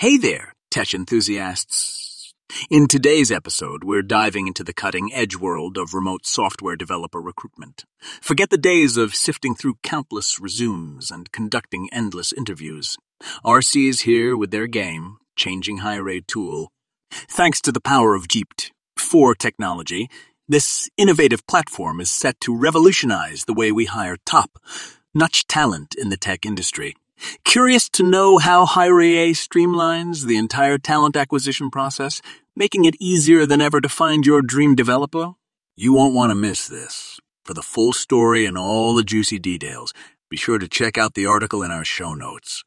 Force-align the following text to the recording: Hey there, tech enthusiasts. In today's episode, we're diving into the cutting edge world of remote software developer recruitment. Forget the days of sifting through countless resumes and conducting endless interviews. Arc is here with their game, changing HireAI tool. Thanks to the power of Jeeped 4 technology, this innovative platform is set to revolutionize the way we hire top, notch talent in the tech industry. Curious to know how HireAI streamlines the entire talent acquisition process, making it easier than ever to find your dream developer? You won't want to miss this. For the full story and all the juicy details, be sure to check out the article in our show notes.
Hey 0.00 0.16
there, 0.16 0.54
tech 0.70 0.94
enthusiasts. 0.94 2.32
In 2.70 2.86
today's 2.86 3.32
episode, 3.32 3.82
we're 3.82 4.00
diving 4.00 4.46
into 4.46 4.62
the 4.62 4.72
cutting 4.72 5.12
edge 5.12 5.34
world 5.34 5.76
of 5.76 5.92
remote 5.92 6.24
software 6.24 6.76
developer 6.76 7.20
recruitment. 7.20 7.84
Forget 8.22 8.50
the 8.50 8.58
days 8.58 8.96
of 8.96 9.16
sifting 9.16 9.56
through 9.56 9.80
countless 9.82 10.38
resumes 10.38 11.10
and 11.10 11.32
conducting 11.32 11.88
endless 11.92 12.32
interviews. 12.32 12.96
Arc 13.44 13.74
is 13.74 14.02
here 14.02 14.36
with 14.36 14.52
their 14.52 14.68
game, 14.68 15.16
changing 15.34 15.80
HireAI 15.80 16.28
tool. 16.28 16.70
Thanks 17.10 17.60
to 17.62 17.72
the 17.72 17.80
power 17.80 18.14
of 18.14 18.28
Jeeped 18.28 18.70
4 18.96 19.34
technology, 19.34 20.08
this 20.46 20.88
innovative 20.96 21.44
platform 21.48 22.00
is 22.00 22.08
set 22.08 22.38
to 22.42 22.56
revolutionize 22.56 23.46
the 23.46 23.52
way 23.52 23.72
we 23.72 23.86
hire 23.86 24.16
top, 24.24 24.60
notch 25.12 25.48
talent 25.48 25.96
in 25.98 26.08
the 26.08 26.16
tech 26.16 26.46
industry. 26.46 26.94
Curious 27.44 27.88
to 27.90 28.02
know 28.02 28.38
how 28.38 28.66
HireAI 28.66 29.30
streamlines 29.30 30.26
the 30.26 30.36
entire 30.36 30.78
talent 30.78 31.16
acquisition 31.16 31.70
process, 31.70 32.20
making 32.54 32.84
it 32.84 32.96
easier 33.00 33.46
than 33.46 33.60
ever 33.60 33.80
to 33.80 33.88
find 33.88 34.26
your 34.26 34.42
dream 34.42 34.74
developer? 34.74 35.32
You 35.76 35.92
won't 35.92 36.14
want 36.14 36.30
to 36.30 36.34
miss 36.34 36.66
this. 36.66 37.20
For 37.44 37.54
the 37.54 37.62
full 37.62 37.92
story 37.92 38.44
and 38.44 38.58
all 38.58 38.94
the 38.94 39.04
juicy 39.04 39.38
details, 39.38 39.92
be 40.28 40.36
sure 40.36 40.58
to 40.58 40.68
check 40.68 40.98
out 40.98 41.14
the 41.14 41.26
article 41.26 41.62
in 41.62 41.70
our 41.70 41.84
show 41.84 42.14
notes. 42.14 42.64